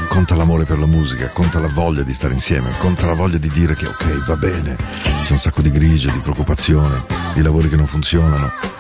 Conta 0.09 0.35
l'amore 0.35 0.65
per 0.65 0.79
la 0.79 0.87
musica, 0.87 1.29
conta 1.29 1.61
la 1.61 1.69
voglia 1.69 2.03
di 2.03 2.15
stare 2.15 2.33
insieme, 2.33 2.71
conta 2.79 3.05
la 3.05 3.15
voglia 3.15 3.37
di 3.37 3.51
dire 3.51 3.75
che 3.75 3.87
ok, 3.87 4.25
va 4.25 4.37
bene, 4.37 4.75
c'è 5.23 5.33
un 5.33 5.39
sacco 5.39 5.61
di 5.61 5.71
grigie, 5.71 6.11
di 6.11 6.19
preoccupazione, 6.19 7.05
di 7.35 7.43
lavori 7.43 7.69
che 7.69 7.77
non 7.77 7.87
funzionano 7.87 8.78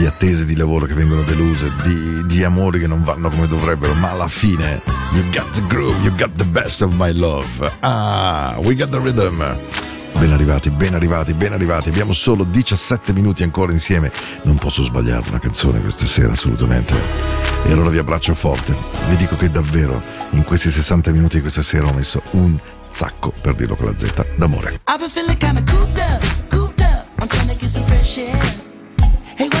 di 0.00 0.06
attese 0.06 0.46
di 0.46 0.56
lavoro 0.56 0.86
che 0.86 0.94
vengono 0.94 1.20
deluse, 1.20 1.70
di, 1.82 2.24
di, 2.24 2.42
amori 2.42 2.78
che 2.78 2.86
non 2.86 3.04
vanno 3.04 3.28
come 3.28 3.46
dovrebbero, 3.46 3.92
ma 3.94 4.12
alla 4.12 4.28
fine 4.28 4.80
you 5.12 5.22
got 5.30 5.50
the 5.50 5.60
groove, 5.66 5.94
you 6.00 6.10
got 6.16 6.30
the 6.36 6.44
best 6.46 6.80
of 6.80 6.94
my 6.94 7.12
love. 7.12 7.46
Ah, 7.80 8.56
we 8.62 8.74
got 8.74 8.88
the 8.88 8.98
rhythm. 8.98 9.44
Ben 10.14 10.32
arrivati, 10.32 10.70
ben 10.70 10.94
arrivati, 10.94 11.34
ben 11.34 11.52
arrivati. 11.52 11.90
Abbiamo 11.90 12.14
solo 12.14 12.44
17 12.44 13.12
minuti 13.12 13.42
ancora 13.42 13.72
insieme. 13.72 14.10
Non 14.42 14.56
posso 14.56 14.82
sbagliare 14.82 15.28
una 15.28 15.38
canzone 15.38 15.80
questa 15.82 16.06
sera, 16.06 16.32
assolutamente. 16.32 16.94
E 17.64 17.70
allora 17.70 17.90
vi 17.90 17.98
abbraccio 17.98 18.32
forte. 18.32 18.74
Vi 19.10 19.16
dico 19.16 19.36
che 19.36 19.50
davvero 19.50 20.02
in 20.30 20.44
questi 20.44 20.70
60 20.70 21.10
minuti 21.10 21.36
di 21.36 21.42
questa 21.42 21.62
sera 21.62 21.88
ho 21.88 21.92
messo 21.92 22.22
un 22.30 22.58
zacco, 22.92 23.34
per 23.42 23.54
dirlo 23.54 23.76
con 23.76 23.84
la 23.84 23.98
Z, 23.98 24.24
d'amore. 24.38 24.80
I've 24.88 24.98
been 24.98 25.10
feeling 25.10 25.36
kinda 25.36 25.62
cooped 25.62 25.98
up, 25.98 26.48
cooped 26.48 26.80
up. 26.80 27.04
I'm 27.20 27.28
trying 27.28 27.48
to 27.48 27.54
get 27.54 27.68
some 27.68 27.84
fresh 27.84 28.16
air. 28.16 28.68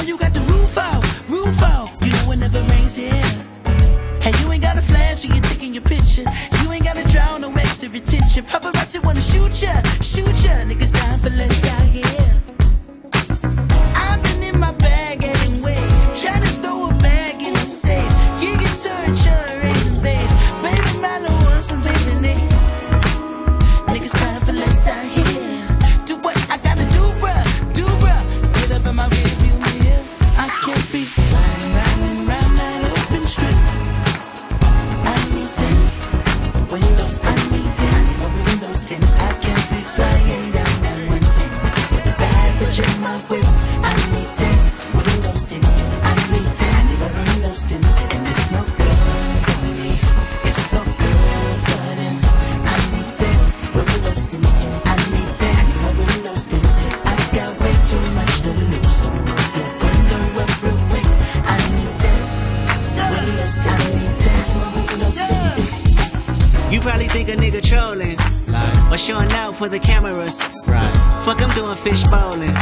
Hey, 0.00 0.06
you 0.06 0.16
got 0.16 0.32
the 0.32 0.40
roof 0.40 0.78
out, 0.78 1.04
roof 1.28 1.62
out? 1.62 1.90
You 2.00 2.10
know 2.12 2.32
it 2.32 2.36
never 2.36 2.62
rains 2.72 2.96
here. 2.96 3.12
Hey, 4.22 4.32
you 4.40 4.50
ain't 4.50 4.62
got 4.62 4.78
a 4.78 4.80
flash 4.80 5.24
when 5.24 5.34
you're 5.34 5.42
taking 5.42 5.74
your 5.74 5.82
picture. 5.82 6.24
You 6.62 6.72
ain't 6.72 6.84
got 6.84 6.94
to 6.94 7.04
draw 7.06 7.36
no 7.36 7.52
extra 7.52 7.90
attention. 7.90 8.44
Paparazzi 8.44 9.04
wanna 9.04 9.20
shoot 9.20 9.60
ya, 9.60 9.82
shoot 10.00 10.36
ya. 10.42 10.64
Niggas 10.64 10.92
dying 10.92 11.20
for 11.20 11.28
less 11.28 11.70
out 11.74 11.82
here. 11.82 12.32
I've 13.94 14.22
been 14.22 14.42
in 14.42 14.58
my 14.58 14.72
bag 14.72 15.22
anyway, 15.22 15.76
trying 16.16 16.44
to 16.44 16.52
throw 16.62 16.88
a 16.88 16.94
bag 16.94 17.34
in 17.42 17.52
the 17.52 17.58
safe. 17.58 18.42
You 18.42 18.56
get 18.56 18.72
torture 18.80 19.39
for 69.60 69.68
the 69.68 69.78
cameras. 69.78 70.40
Right. 70.64 70.88
Fuck, 71.20 71.42
I'm 71.44 71.52
doing 71.52 71.76
fish 71.76 72.00
bowling. 72.08 72.56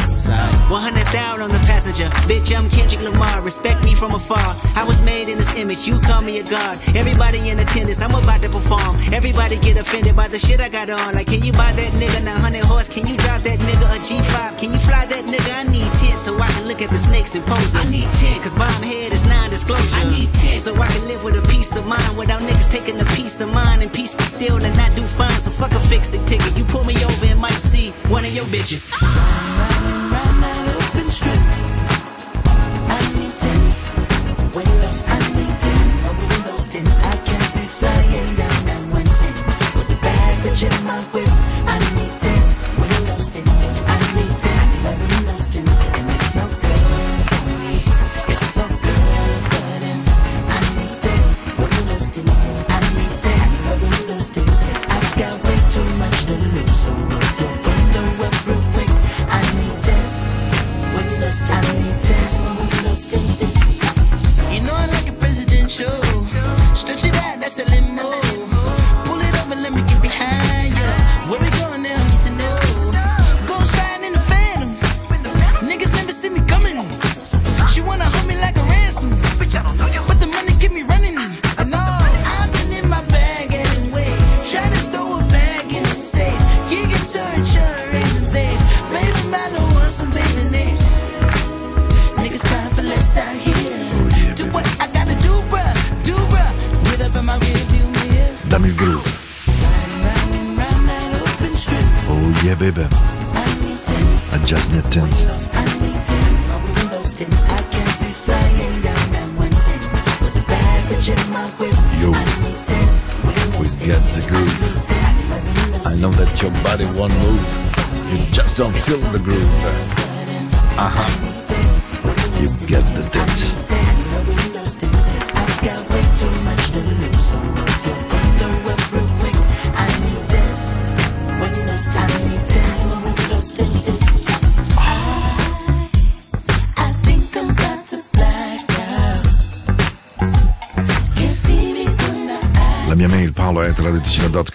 100,000 0.67 1.39
on 1.39 1.49
the 1.49 1.63
passenger. 1.71 2.11
Bitch, 2.27 2.51
I'm 2.51 2.69
Kendrick 2.75 3.03
Lamar. 3.07 3.41
Respect 3.43 3.85
me 3.85 3.95
from 3.95 4.19
afar. 4.19 4.51
I 4.75 4.83
was 4.83 4.99
made 5.05 5.29
in 5.29 5.39
this 5.39 5.55
image. 5.55 5.87
You 5.87 6.01
call 6.01 6.23
me 6.23 6.41
a 6.41 6.43
god. 6.43 6.75
Everybody 6.99 7.51
in 7.51 7.61
attendance. 7.61 8.03
I'm 8.03 8.11
about 8.19 8.43
to 8.43 8.49
perform. 8.51 8.99
Everybody 9.15 9.63
get 9.63 9.79
offended 9.79 10.17
by 10.17 10.27
the 10.27 10.41
shit 10.41 10.61
I 10.61 10.69
got 10.69 10.91
on. 10.91 11.15
Like, 11.15 11.29
can 11.29 11.41
you 11.47 11.53
buy 11.53 11.71
that 11.71 11.93
nigga 11.95 12.25
900 12.25 12.65
horse? 12.65 12.89
Can 12.89 13.07
you 13.07 13.17
drop 13.17 13.43
that 13.47 13.61
nigga 13.63 13.87
a 13.95 13.99
G5? 14.03 14.59
Can 14.59 14.73
you 14.73 14.81
fly 14.81 15.07
that 15.07 15.23
nigga? 15.23 15.55
I 15.55 15.63
need 15.71 15.87
10 15.95 15.98
so 16.29 16.39
I 16.39 16.47
can 16.49 16.69
look 16.69 16.83
at 16.83 16.91
the 16.91 16.99
snakes 16.99 17.35
and 17.35 17.45
poses. 17.47 17.75
I 17.75 17.85
need 17.89 18.13
10 18.13 18.43
cause 18.43 18.53
bomb 18.53 18.83
head 18.83 19.15
is 19.15 19.25
non-disclosure. 19.25 19.97
I 19.97 20.11
need 20.11 20.29
10 20.35 20.61
so 20.61 20.75
I 20.77 20.87
can 20.87 21.09
live 21.09 21.25
with 21.25 21.43
a 21.43 21.45
peace 21.49 21.75
of 21.77 21.87
mind 21.87 22.19
without 22.19 22.43
niggas 22.43 22.71
taking 22.71 23.01
a 23.01 23.05
piece 23.17 23.41
of 23.41 23.53
mine 23.53 23.81
and 23.81 23.91
peace 23.91 24.15
be 24.15 24.25
still 24.25 24.57
and 24.63 24.77
not 24.77 24.95
do 24.95 25.05
fine. 25.07 25.31
So 25.31 25.51
fuck 25.51 25.73
a 25.73 25.81
fix 25.81 26.13
it 26.13 26.27
ticket. 26.27 26.57
You 26.59 26.65
pull 26.65 26.85
me 26.85 26.95
over 27.03 27.27
and 27.27 27.41
might 27.41 27.63
see 27.73 27.93
one 28.13 28.25
of 28.27 28.35
your 28.35 28.45
bitches. 28.47 29.48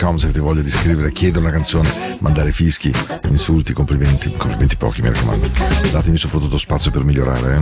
Scom 0.03 0.17
se 0.17 0.33
ti 0.33 0.39
voglio 0.39 0.61
descrivere, 0.61 1.13
chiedere 1.13 1.45
una 1.45 1.53
canzone, 1.53 2.17
mandare 2.19 2.51
fischi, 2.51 2.93
insulti, 3.29 3.71
complimenti, 3.71 4.33
complimenti 4.35 4.75
pochi 4.75 5.01
mi 5.01 5.07
raccomando. 5.07 5.49
Datemi 5.91 6.17
soprattutto 6.17 6.57
spazio 6.57 6.91
per 6.91 7.05
migliorare. 7.05 7.55
Eh? 7.55 7.61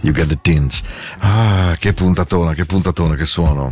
You 0.00 0.14
get 0.14 0.28
the 0.28 0.38
tinge. 0.40 0.82
Ah, 1.18 1.76
che 1.78 1.92
puntatona, 1.92 2.54
che 2.54 2.64
puntatona, 2.64 3.14
che 3.16 3.26
suono. 3.26 3.68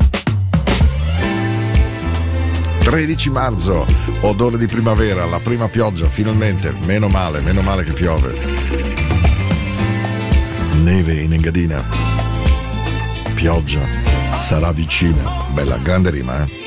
13 2.81 3.31
marzo, 3.31 3.87
odore 4.21 4.59
di 4.59 4.67
primavera, 4.67 5.25
la 5.25 5.41
prima 5.41 5.69
pioggia, 5.69 6.07
finalmente, 6.07 6.75
meno 6.85 7.09
male, 7.09 7.41
meno 7.41 7.63
male 7.63 7.83
che 7.83 7.95
piove. 7.95 8.39
Neve 10.83 11.15
in 11.15 11.33
Engadina 11.33 12.04
pioggia 13.35 13.81
sarà 14.33 14.73
vicina. 14.73 15.23
Bella, 15.53 15.77
grande 15.79 16.11
rima, 16.11 16.43
eh? 16.45 16.64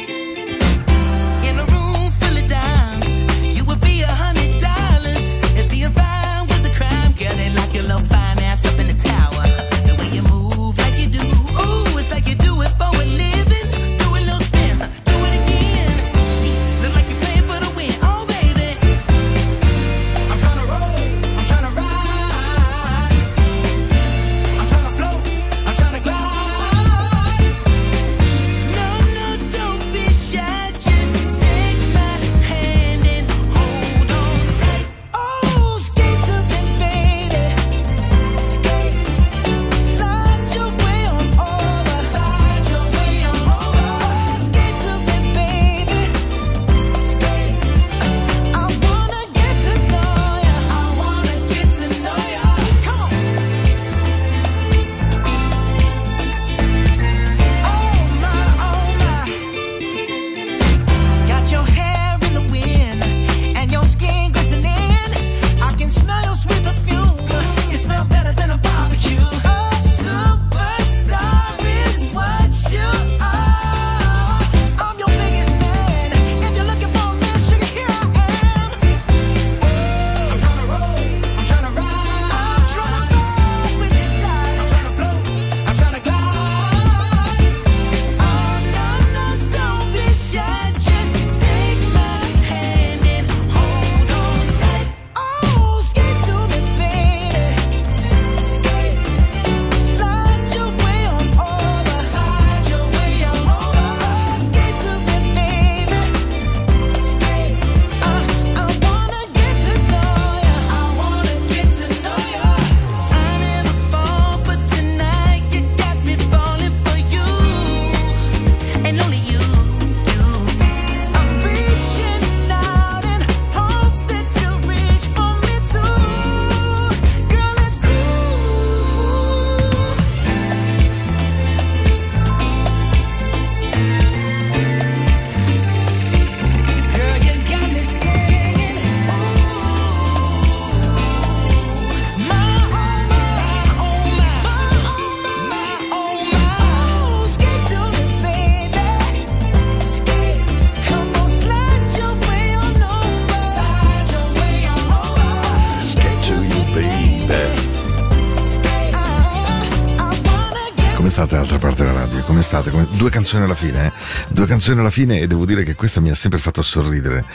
canzoni 163.28 163.44
alla 163.44 163.56
fine, 163.56 163.88
eh? 163.88 163.92
due 164.30 164.46
canzoni 164.46 164.80
alla 164.80 164.90
fine 164.90 165.20
e 165.20 165.28
devo 165.28 165.46
dire 165.46 165.64
che 165.64 165.76
questa 165.76 166.00
mi 166.00 166.10
ha 166.10 166.16
sempre 166.16 166.40
fatto 166.40 166.62
sorridere 166.62 167.26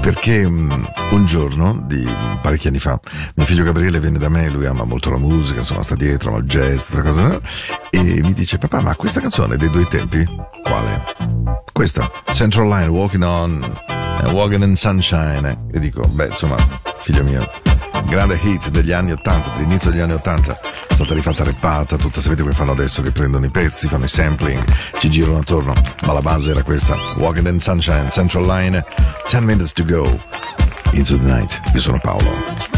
perché 0.00 0.44
um, 0.44 0.90
un 1.10 1.26
giorno, 1.26 1.84
di 1.86 2.08
parecchi 2.40 2.68
anni 2.68 2.78
fa, 2.78 2.98
mio 3.34 3.44
figlio 3.44 3.62
Gabriele 3.62 4.00
venne 4.00 4.18
da 4.18 4.30
me, 4.30 4.48
lui 4.48 4.64
ama 4.64 4.84
molto 4.84 5.10
la 5.10 5.18
musica, 5.18 5.58
insomma 5.58 5.82
sta 5.82 5.94
dietro, 5.94 6.30
ama 6.30 6.38
il 6.38 6.44
jazz, 6.44 6.88
tra 6.88 7.02
cose, 7.02 7.42
e 7.90 8.22
mi 8.22 8.32
dice 8.32 8.56
papà 8.56 8.80
ma 8.80 8.96
questa 8.96 9.20
canzone 9.20 9.56
è 9.56 9.58
dei 9.58 9.68
due 9.68 9.86
tempi? 9.86 10.24
Quale? 10.62 11.04
Questa, 11.70 12.10
Central 12.30 12.68
Line, 12.68 12.86
Walking 12.86 13.22
On, 13.22 13.80
eh, 14.22 14.30
Walking 14.30 14.62
in 14.62 14.74
Sunshine, 14.74 15.66
e 15.70 15.78
dico 15.78 16.00
beh 16.00 16.28
insomma 16.28 16.56
figlio 17.02 17.24
mio, 17.24 17.46
grande 18.06 18.40
hit 18.42 18.70
degli 18.70 18.92
anni 18.92 19.12
80, 19.12 19.50
dell'inizio 19.50 19.90
degli 19.90 20.00
anni 20.00 20.14
80 20.14 20.60
è 20.92 20.94
stata 20.94 21.14
rifatta 21.14 21.42
reppata, 21.42 21.96
tutta, 21.96 22.20
sapete 22.20 22.42
come 22.42 22.52
fanno 22.52 22.72
adesso 22.72 23.00
che 23.00 23.12
prendono 23.12 23.46
i 23.46 23.50
pezzi, 23.50 23.88
fanno 23.88 24.04
i 24.04 24.08
sampling, 24.08 24.62
ci 24.98 25.08
girano 25.08 25.38
attorno, 25.38 25.72
ma 26.04 26.12
la 26.12 26.20
base 26.20 26.50
era 26.50 26.62
questa, 26.62 26.96
Walking 27.16 27.48
in 27.48 27.60
Sunshine, 27.60 28.10
Central 28.10 28.44
Line, 28.44 28.84
10 29.28 29.42
Minutes 29.42 29.72
to 29.72 29.84
Go, 29.84 30.20
Into 30.92 31.16
the 31.16 31.24
Night, 31.24 31.60
io 31.72 31.80
sono 31.80 31.98
Paolo. 31.98 32.71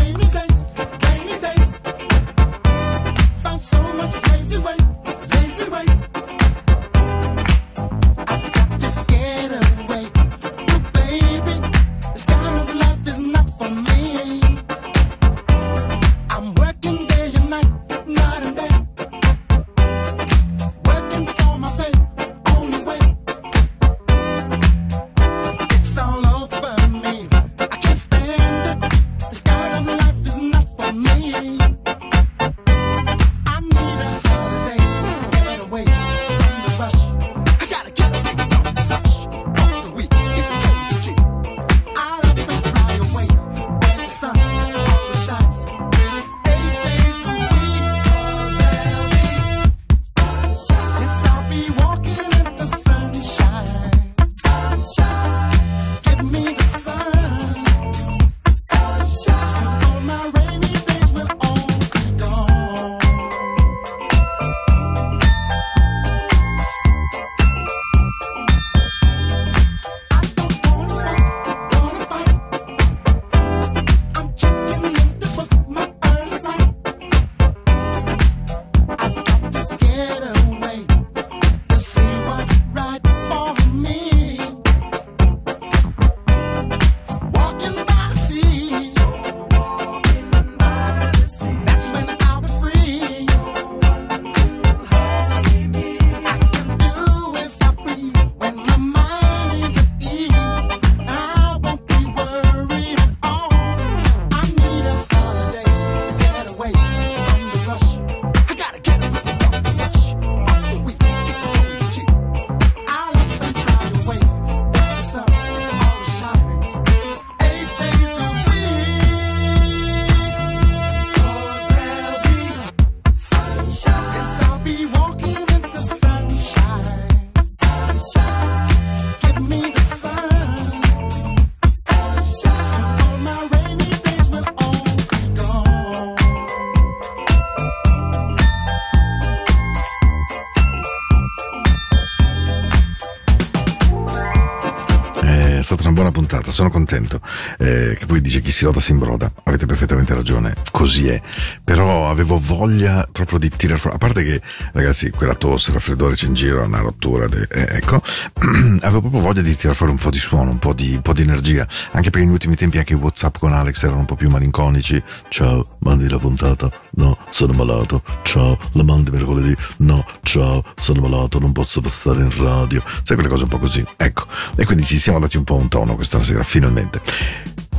Contento. 146.84 147.20
Eh, 147.58 147.96
che 147.98 148.06
poi 148.06 148.20
dice 148.20 148.40
chi 148.40 148.50
si 148.50 148.64
loda 148.64 148.80
si 148.80 148.92
imbroda. 148.92 149.32
Perfettamente 149.74 150.14
ragione, 150.14 150.54
così 150.70 151.08
è. 151.08 151.20
Però 151.64 152.08
avevo 152.08 152.38
voglia 152.38 153.08
proprio 153.10 153.40
di 153.40 153.48
tirare 153.48 153.80
fuori. 153.80 153.96
A 153.96 153.98
parte 153.98 154.22
che, 154.22 154.40
ragazzi, 154.72 155.10
quella 155.10 155.34
tosse, 155.34 155.72
raffreddore 155.72 156.14
c'è 156.14 156.26
in 156.26 156.34
giro, 156.34 156.62
una 156.62 156.78
rottura. 156.78 157.26
De... 157.26 157.48
eh, 157.50 157.78
ecco, 157.78 158.00
avevo 158.82 159.00
proprio 159.00 159.20
voglia 159.20 159.42
di 159.42 159.56
tirare 159.56 159.74
fuori 159.74 159.90
un 159.90 159.98
po' 159.98 160.10
di 160.10 160.20
suono, 160.20 160.50
un 160.52 160.60
po' 160.60 160.74
di, 160.74 160.94
un 160.94 161.02
po' 161.02 161.12
di 161.12 161.22
energia. 161.22 161.66
Anche 161.90 162.10
perché 162.10 162.24
negli 162.24 162.34
ultimi 162.34 162.54
tempi 162.54 162.78
anche 162.78 162.92
i 162.92 162.96
WhatsApp 162.96 163.38
con 163.38 163.52
Alex 163.52 163.82
erano 163.82 163.98
un 163.98 164.04
po' 164.04 164.14
più 164.14 164.30
malinconici. 164.30 165.02
Ciao, 165.28 165.76
mandi 165.80 166.08
la 166.08 166.18
puntata. 166.18 166.70
No, 166.92 167.18
sono 167.30 167.52
malato. 167.54 168.04
Ciao, 168.22 168.56
la 168.74 168.84
mandi 168.84 169.10
mercoledì. 169.10 169.56
No, 169.78 170.06
ciao, 170.22 170.62
sono 170.76 171.00
malato, 171.00 171.40
non 171.40 171.50
posso 171.50 171.80
passare 171.80 172.22
in 172.22 172.30
radio. 172.40 172.80
Sai 173.02 173.16
quelle 173.16 173.28
cose 173.28 173.42
un 173.42 173.48
po' 173.48 173.58
così. 173.58 173.84
Ecco. 173.96 174.26
E 174.54 174.64
quindi 174.66 174.84
ci 174.84 175.00
siamo 175.00 175.18
dati 175.18 175.36
un 175.36 175.42
po' 175.42 175.56
un 175.56 175.68
tono 175.68 175.96
questa 175.96 176.22
sera, 176.22 176.44
finalmente. 176.44 177.00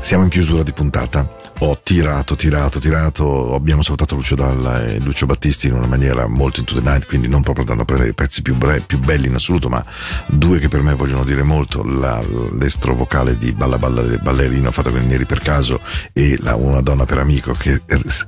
Siamo 0.02 0.24
in 0.24 0.30
chiusura 0.30 0.62
di 0.62 0.74
puntata. 0.74 1.45
Ho 1.60 1.80
tirato, 1.82 2.36
tirato, 2.36 2.80
tirato. 2.80 3.56
Abbiamo 3.56 3.82
salutato 3.82 4.16
Lucio 4.16 4.36
Dalla 4.36 4.86
e 4.86 5.00
Lucio 5.00 5.26
Battisti 5.26 5.68
in 5.68 5.74
una 5.74 5.88
maniera 5.88 6.28
molto 6.28 6.60
into 6.60 6.74
the 6.74 6.82
night, 6.82 7.06
quindi 7.06 7.30
non 7.30 7.42
proprio 7.44 7.62
andando 7.62 7.84
a 7.84 7.86
prendere 7.86 8.12
i 8.12 8.14
pezzi 8.14 8.42
più, 8.42 8.56
bre- 8.56 8.82
più 8.82 9.00
belli 9.00 9.28
in 9.28 9.36
assoluto, 9.36 9.70
ma 9.70 9.84
due 10.26 10.60
che 10.60 10.68
per 10.68 10.82
me 10.82 10.94
vogliono 10.96 11.24
dire 11.24 11.44
molto: 11.44 11.82
la, 11.82 12.22
l'estro 12.60 12.94
vocale 12.94 13.38
di 13.38 13.54
Balla 13.54 13.78
Balla 13.78 14.02
Ballerino 14.02 14.70
fatto 14.70 14.92
con 14.92 15.02
i 15.02 15.06
neri 15.06 15.26
per 15.26 15.40
caso 15.40 15.80
e 16.12 16.36
la, 16.42 16.56
Una 16.56 16.82
donna 16.82 17.06
per 17.06 17.20
amico, 17.20 17.54
che 17.54 17.82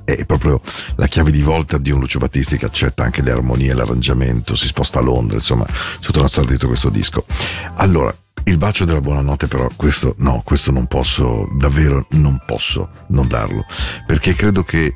è, 0.04 0.24
proprio 0.24 0.60
la 0.96 1.06
chiave 1.06 1.30
di 1.30 1.42
volta 1.42 1.76
di 1.76 1.90
un 1.90 2.00
Lucio 2.00 2.18
Battisti 2.18 2.56
che 2.56 2.64
accetta 2.64 3.04
anche 3.04 3.20
le 3.20 3.30
armonie, 3.30 3.74
l'arrangiamento, 3.74 4.54
si 4.54 4.66
sposta 4.66 5.00
a 5.00 5.02
Londra, 5.02 5.36
insomma, 5.36 5.66
tutta 6.00 6.20
la 6.20 6.28
storia 6.28 6.48
dietro 6.48 6.68
questo 6.68 6.88
disco. 6.88 7.26
Allora, 7.74 8.14
il 8.48 8.56
bacio 8.56 8.84
della 8.86 9.00
buonanotte 9.00 9.46
però, 9.46 9.68
questo 9.76 10.14
no, 10.18 10.40
questo 10.44 10.70
non 10.72 10.86
posso, 10.86 11.46
davvero 11.52 12.06
non 12.10 12.40
posso 12.46 12.90
non 13.08 13.28
darlo, 13.28 13.64
perché 14.06 14.34
credo 14.34 14.62
che 14.62 14.94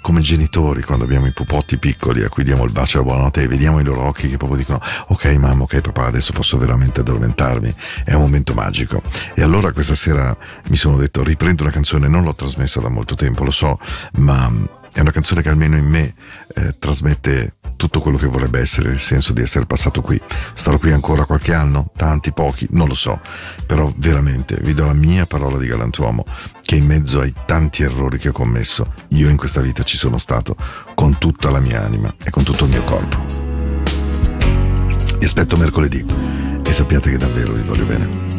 come 0.00 0.20
genitori 0.20 0.82
quando 0.82 1.04
abbiamo 1.04 1.26
i 1.26 1.32
pupotti 1.32 1.78
piccoli 1.78 2.22
a 2.22 2.28
cui 2.28 2.44
diamo 2.44 2.64
il 2.64 2.72
bacio 2.72 2.98
della 2.98 3.10
buonanotte 3.10 3.42
e 3.42 3.48
vediamo 3.48 3.80
i 3.80 3.84
loro 3.84 4.04
occhi 4.04 4.28
che 4.28 4.36
proprio 4.36 4.58
dicono 4.58 4.80
ok 5.08 5.24
mamma, 5.36 5.64
ok 5.64 5.80
papà, 5.80 6.06
adesso 6.06 6.32
posso 6.32 6.58
veramente 6.58 7.00
addormentarmi, 7.00 7.74
è 8.04 8.12
un 8.12 8.20
momento 8.20 8.54
magico. 8.54 9.02
E 9.34 9.42
allora 9.42 9.72
questa 9.72 9.94
sera 9.94 10.36
mi 10.68 10.76
sono 10.76 10.96
detto 10.96 11.22
riprendo 11.22 11.62
una 11.62 11.72
canzone, 11.72 12.08
non 12.08 12.24
l'ho 12.24 12.34
trasmessa 12.34 12.80
da 12.80 12.88
molto 12.88 13.14
tempo, 13.14 13.42
lo 13.42 13.50
so, 13.50 13.78
ma 14.18 14.80
è 14.92 15.00
una 15.00 15.10
canzone 15.10 15.42
che 15.42 15.48
almeno 15.48 15.76
in 15.76 15.86
me 15.86 16.14
eh, 16.54 16.76
trasmette 16.78 17.56
tutto 17.76 18.00
quello 18.00 18.16
che 18.16 18.26
vorrebbe 18.26 18.60
essere 18.60 18.90
il 18.90 19.00
senso 19.00 19.32
di 19.32 19.42
essere 19.42 19.66
passato 19.66 20.00
qui. 20.02 20.20
Starò 20.54 20.78
qui 20.78 20.92
ancora 20.92 21.24
qualche 21.24 21.52
anno? 21.52 21.90
Tanti, 21.96 22.32
pochi? 22.32 22.66
Non 22.70 22.86
lo 22.86 22.94
so. 22.94 23.20
Però 23.66 23.92
veramente 23.96 24.56
vi 24.60 24.74
do 24.74 24.84
la 24.84 24.92
mia 24.92 25.26
parola 25.26 25.58
di 25.58 25.66
galantuomo 25.66 26.24
che 26.60 26.76
in 26.76 26.86
mezzo 26.86 27.20
ai 27.20 27.34
tanti 27.44 27.82
errori 27.82 28.18
che 28.18 28.28
ho 28.28 28.32
commesso, 28.32 28.94
io 29.08 29.28
in 29.28 29.36
questa 29.36 29.60
vita 29.60 29.82
ci 29.82 29.96
sono 29.96 30.18
stato 30.18 30.56
con 30.94 31.18
tutta 31.18 31.50
la 31.50 31.60
mia 31.60 31.82
anima 31.82 32.14
e 32.22 32.30
con 32.30 32.44
tutto 32.44 32.64
il 32.64 32.70
mio 32.70 32.84
corpo. 32.84 33.18
Vi 35.18 35.24
aspetto 35.24 35.56
mercoledì 35.56 36.04
e 36.64 36.72
sappiate 36.72 37.10
che 37.10 37.18
davvero 37.18 37.52
vi 37.52 37.62
voglio 37.62 37.84
bene. 37.84 38.31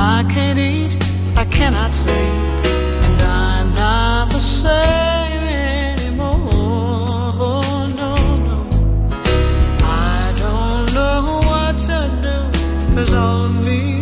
I 0.00 0.24
can't 0.30 0.58
eat, 0.58 0.96
I 1.36 1.44
cannot 1.46 1.92
sleep, 1.92 2.16
and 3.04 3.20
I'm 3.22 3.72
not 3.74 4.30
the 4.30 4.38
same 4.38 5.42
anymore. 5.92 7.34
No, 8.00 8.14
no. 8.48 8.60
I 9.82 10.32
don't 10.38 10.94
know 10.94 11.40
what 11.50 11.78
to 11.88 11.98
do, 12.22 12.94
cause 12.94 13.12
all 13.12 13.46
of 13.46 13.66
me 13.66 13.97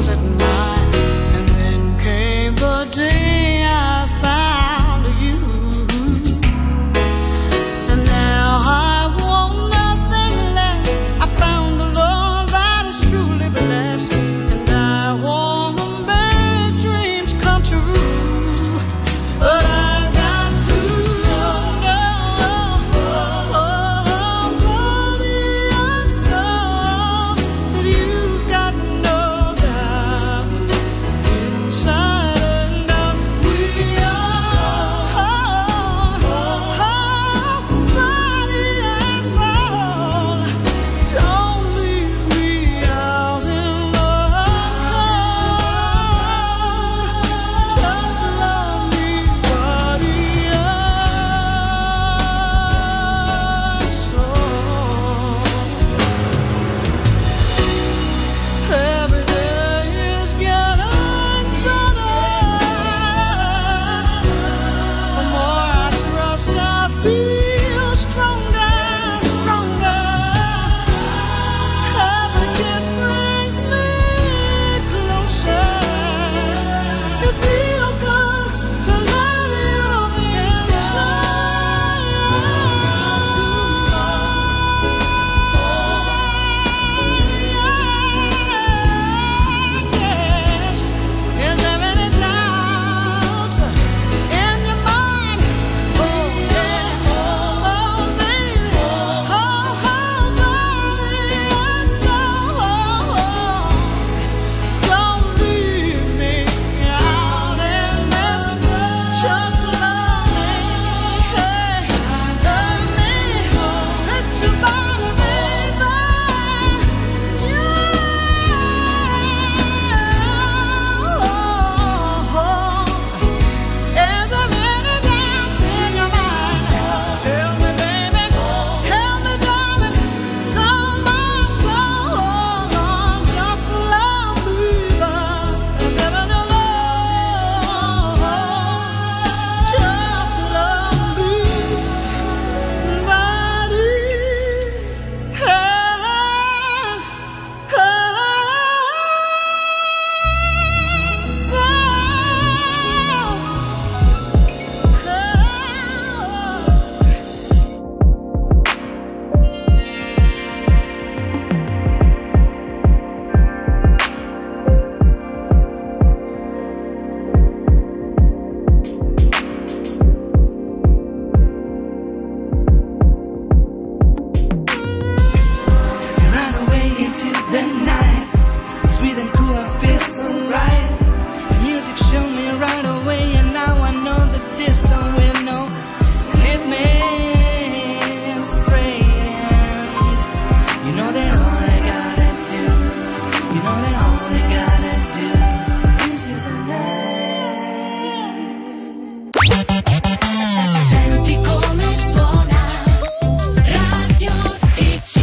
was 0.00 0.08
at 0.08 0.18
my 0.38 0.59